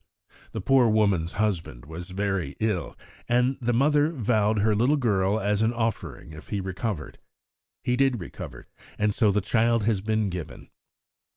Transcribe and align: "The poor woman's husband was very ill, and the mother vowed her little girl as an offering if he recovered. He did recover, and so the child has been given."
"The 0.53 0.61
poor 0.61 0.87
woman's 0.87 1.33
husband 1.33 1.85
was 1.85 2.09
very 2.09 2.55
ill, 2.59 2.97
and 3.29 3.55
the 3.61 3.71
mother 3.71 4.11
vowed 4.11 4.57
her 4.57 4.73
little 4.75 4.97
girl 4.97 5.39
as 5.39 5.61
an 5.61 5.73
offering 5.73 6.33
if 6.33 6.47
he 6.49 6.59
recovered. 6.59 7.19
He 7.83 7.95
did 7.95 8.19
recover, 8.19 8.65
and 8.97 9.13
so 9.13 9.29
the 9.29 9.41
child 9.41 9.83
has 9.83 10.01
been 10.01 10.29
given." 10.31 10.69